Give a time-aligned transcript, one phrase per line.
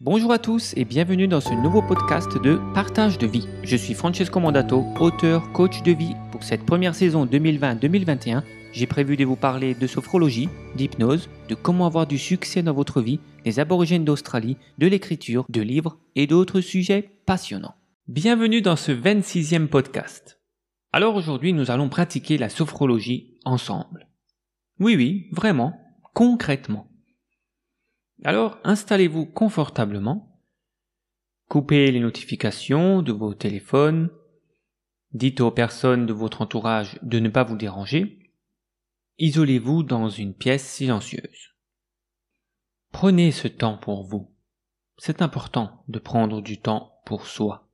[0.00, 3.48] Bonjour à tous et bienvenue dans ce nouveau podcast de Partage de vie.
[3.64, 6.14] Je suis Francesco Mondato, auteur, coach de vie.
[6.30, 11.84] Pour cette première saison 2020-2021, j'ai prévu de vous parler de sophrologie, d'hypnose, de comment
[11.84, 16.60] avoir du succès dans votre vie, des aborigènes d'Australie, de l'écriture, de livres et d'autres
[16.60, 17.74] sujets passionnants.
[18.06, 20.40] Bienvenue dans ce 26e podcast.
[20.92, 24.06] Alors aujourd'hui, nous allons pratiquer la sophrologie ensemble.
[24.78, 25.74] Oui, oui, vraiment,
[26.14, 26.87] concrètement.
[28.24, 30.42] Alors installez-vous confortablement,
[31.48, 34.10] coupez les notifications de vos téléphones,
[35.12, 38.32] dites aux personnes de votre entourage de ne pas vous déranger,
[39.18, 41.54] isolez-vous dans une pièce silencieuse.
[42.92, 44.34] Prenez ce temps pour vous.
[44.96, 47.70] C'est important de prendre du temps pour soi.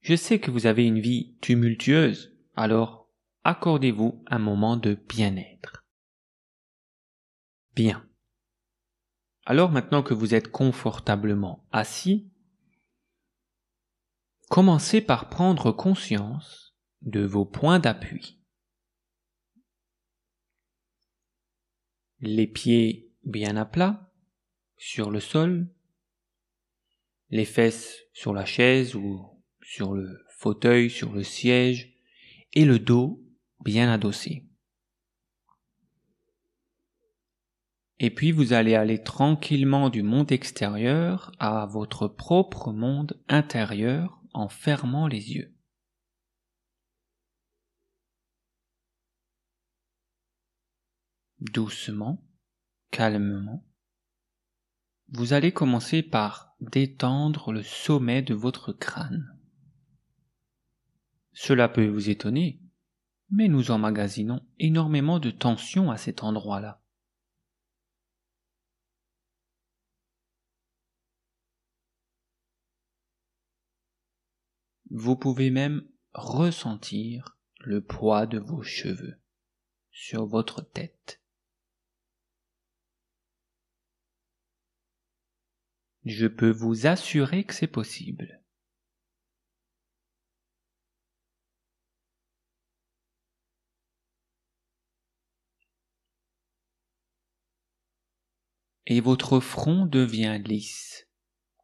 [0.00, 3.08] Je sais que vous avez une vie tumultueuse, alors
[3.42, 5.84] accordez-vous un moment de bien-être.
[7.74, 8.04] Bien.
[9.50, 12.30] Alors maintenant que vous êtes confortablement assis,
[14.48, 18.38] commencez par prendre conscience de vos points d'appui.
[22.20, 24.12] Les pieds bien à plat,
[24.76, 25.68] sur le sol,
[27.30, 29.20] les fesses sur la chaise ou
[29.62, 31.98] sur le fauteuil, sur le siège,
[32.52, 33.20] et le dos
[33.64, 34.48] bien adossé.
[38.02, 44.48] Et puis vous allez aller tranquillement du monde extérieur à votre propre monde intérieur en
[44.48, 45.54] fermant les yeux.
[51.40, 52.26] Doucement,
[52.90, 53.66] calmement,
[55.08, 59.36] vous allez commencer par détendre le sommet de votre crâne.
[61.32, 62.62] Cela peut vous étonner,
[63.30, 66.80] mais nous emmagasinons énormément de tension à cet endroit-là.
[74.90, 79.20] Vous pouvez même ressentir le poids de vos cheveux
[79.92, 81.22] sur votre tête.
[86.04, 88.42] Je peux vous assurer que c'est possible.
[98.86, 101.06] Et votre front devient lisse,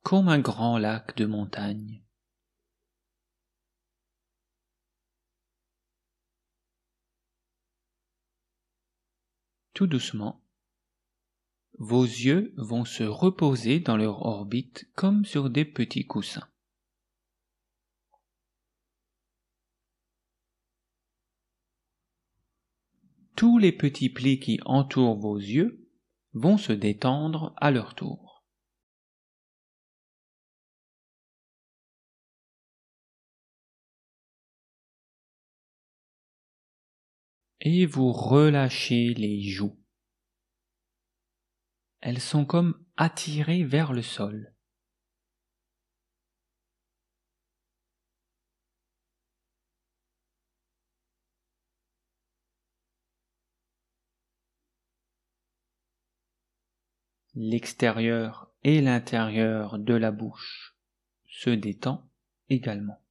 [0.04, 2.05] comme un grand lac de montagne.
[9.76, 10.42] Tout doucement,
[11.78, 16.48] vos yeux vont se reposer dans leur orbite comme sur des petits coussins.
[23.36, 25.86] Tous les petits plis qui entourent vos yeux
[26.32, 28.25] vont se détendre à leur tour.
[37.68, 39.76] Et vous relâchez les joues.
[42.00, 44.54] Elles sont comme attirées vers le sol.
[57.34, 60.76] L'extérieur et l'intérieur de la bouche
[61.26, 62.08] se détend
[62.48, 63.05] également.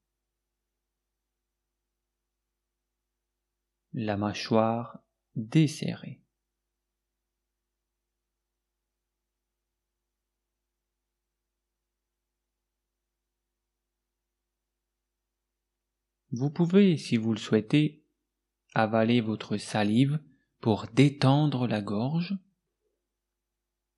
[3.97, 4.99] La mâchoire
[5.37, 6.19] desserrée.
[16.31, 18.03] Vous pouvez, si vous le souhaitez,
[18.73, 20.19] avaler votre salive
[20.59, 22.37] pour détendre la gorge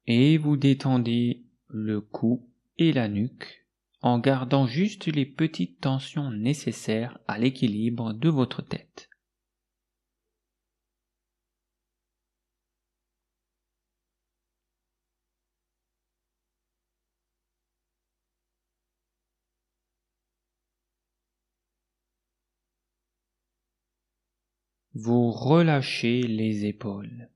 [0.05, 2.47] et vous détendez le cou
[2.77, 3.65] et la nuque
[4.01, 9.09] en gardant juste les petites tensions nécessaires à l'équilibre de votre tête.
[24.99, 27.29] Vous relâchez les épaules.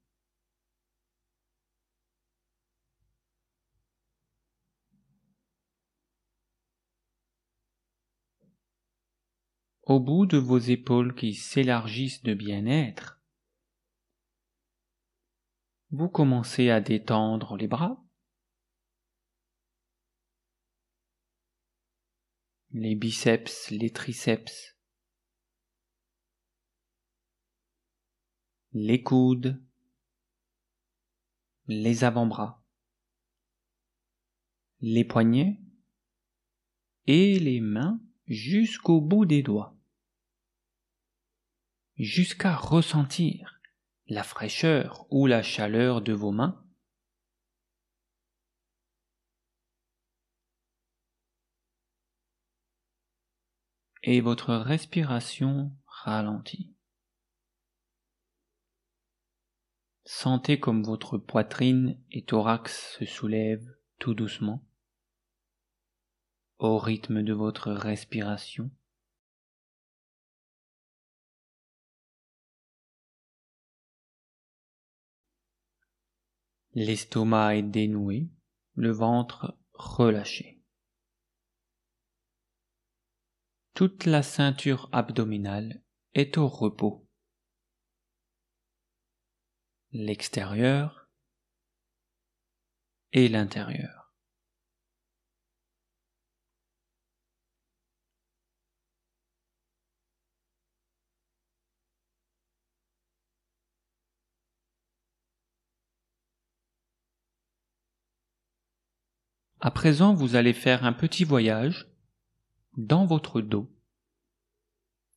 [9.84, 13.22] Au bout de vos épaules qui s'élargissent de bien-être,
[15.92, 18.04] vous commencez à détendre les bras,
[22.72, 24.71] les biceps, les triceps,
[28.74, 29.62] les coudes,
[31.68, 32.64] les avant-bras,
[34.80, 35.60] les poignets.
[37.08, 39.76] Et les mains jusqu'au bout des doigts,
[41.98, 43.60] jusqu'à ressentir
[44.06, 46.64] la fraîcheur ou la chaleur de vos mains.
[54.04, 56.76] Et votre respiration ralentit.
[60.14, 64.62] Sentez comme votre poitrine et thorax se soulèvent tout doucement
[66.60, 68.70] au rythme de votre respiration.
[76.74, 78.30] L'estomac est dénoué,
[78.76, 80.62] le ventre relâché.
[83.74, 85.82] Toute la ceinture abdominale
[86.14, 87.08] est au repos.
[89.94, 91.10] L'extérieur
[93.12, 94.14] et l'intérieur.
[109.60, 111.88] À présent, vous allez faire un petit voyage
[112.78, 113.70] dans votre dos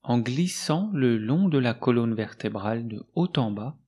[0.03, 3.79] en glissant le long de la colonne vertébrale de haut en bas,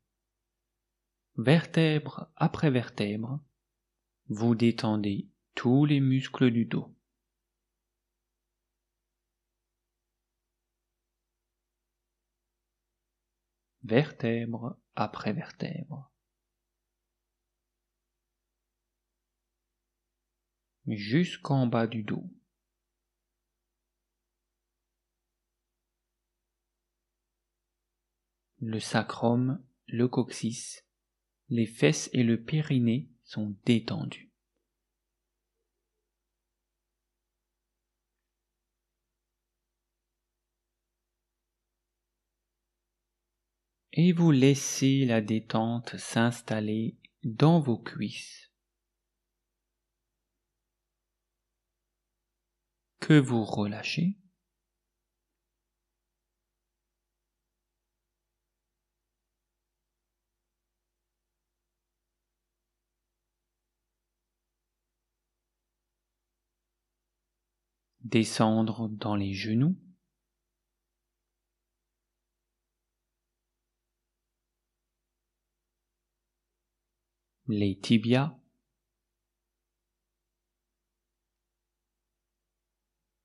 [1.37, 3.41] vertèbre après vertèbre,
[4.29, 6.95] vous détendez tous les muscles du dos.
[13.83, 16.11] Vertèbre après vertèbre.
[20.89, 22.25] jusqu'en bas du dos.
[28.61, 30.86] Le sacrum, le coccyx,
[31.49, 34.31] les fesses et le périnée sont détendus.
[43.93, 48.47] Et vous laissez la détente s'installer dans vos cuisses.
[53.07, 54.17] que vous relâchez.
[68.09, 69.77] Descendre dans les genoux.
[77.49, 78.39] Les tibias.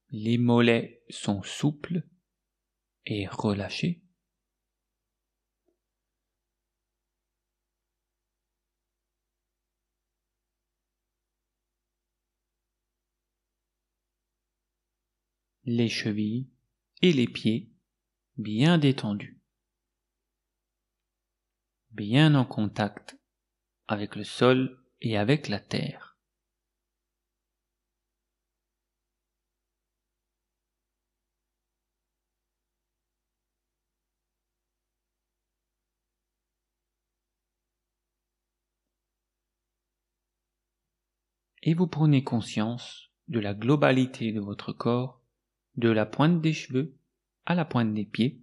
[0.10, 2.04] Les mollets sont souples
[3.06, 4.00] et relâchés.
[15.63, 16.49] Les chevilles
[17.01, 17.69] et les pieds
[18.37, 19.39] bien détendus,
[21.91, 23.17] bien en contact
[23.87, 26.11] avec le sol et avec la terre.
[41.63, 45.20] et vous prenez conscience de la globalité de votre corps,
[45.75, 46.95] de la pointe des cheveux
[47.45, 48.42] à la pointe des pieds,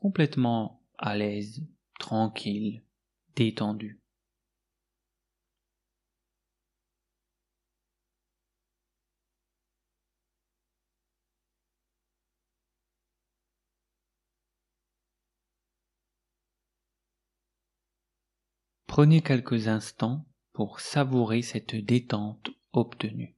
[0.00, 1.64] complètement à l'aise,
[1.98, 2.82] tranquille,
[3.36, 4.02] détendu.
[18.86, 23.34] Prenez quelques instants pour savourer cette détente obtenue.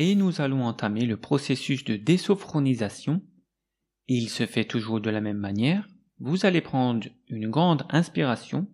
[0.00, 3.20] Et nous allons entamer le processus de désophronisation.
[4.08, 5.86] Il se fait toujours de la même manière.
[6.18, 8.66] Vous allez prendre une grande inspiration,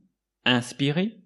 [0.44, 1.18] inspirez,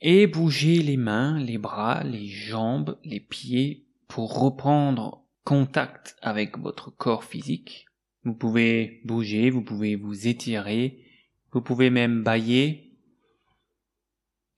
[0.00, 6.88] et bouger les mains, les bras, les jambes, les pieds pour reprendre contact avec votre
[6.90, 7.86] corps physique.
[8.22, 11.04] Vous pouvez bouger, vous pouvez vous étirer,
[11.50, 12.96] vous pouvez même bailler.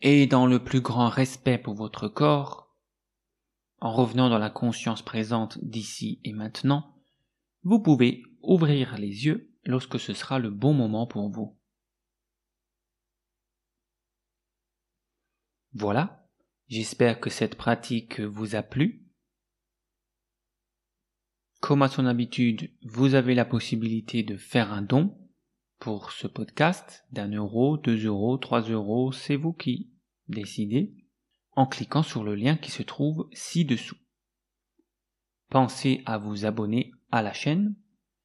[0.03, 2.64] Et dans le plus grand respect pour votre corps,
[3.81, 6.95] en revenant dans la conscience présente d'ici et maintenant,
[7.63, 11.59] vous pouvez ouvrir les yeux lorsque ce sera le bon moment pour vous.
[15.73, 16.29] Voilà,
[16.69, 19.09] j'espère que cette pratique vous a plu.
[21.61, 25.19] Comme à son habitude, vous avez la possibilité de faire un don
[25.79, 29.91] pour ce podcast d'un euro, deux euros, trois euros, c'est vous qui
[30.29, 30.95] décidez,
[31.57, 33.97] en cliquant sur le lien qui se trouve ci-dessous.
[35.51, 37.77] Pensez à vous abonner à la chaîne.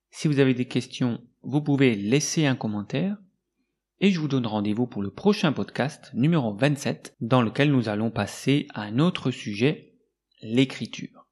[0.09, 3.17] Si vous avez des questions, vous pouvez laisser un commentaire.
[4.00, 8.12] Et je vous donne rendez-vous pour le prochain podcast numéro 27 dans lequel nous allons
[8.12, 9.93] passer à un autre sujet,
[10.41, 11.27] l'écriture.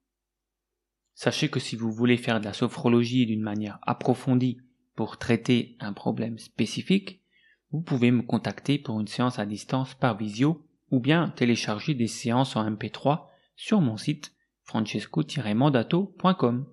[1.13, 4.59] Sachez que si vous voulez faire de la sophrologie d'une manière approfondie
[4.95, 7.23] pour traiter un problème spécifique,
[7.71, 12.07] vous pouvez me contacter pour une séance à distance par visio ou bien télécharger des
[12.07, 13.25] séances en MP3
[13.55, 16.65] sur mon site francesco-mandato.com.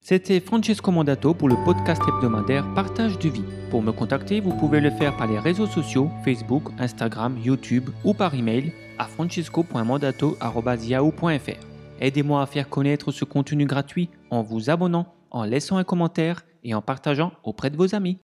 [0.00, 3.44] C'était Francesco Mandato pour le podcast hebdomadaire Partage de vie.
[3.70, 8.14] Pour me contacter, vous pouvez le faire par les réseaux sociaux Facebook, Instagram, YouTube ou
[8.14, 11.66] par email à francesco.mandato.yahoo.fr.
[12.00, 16.74] Aidez-moi à faire connaître ce contenu gratuit en vous abonnant, en laissant un commentaire et
[16.74, 18.16] en partageant auprès de vos amis.